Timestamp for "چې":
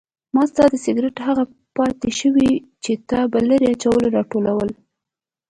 2.83-2.91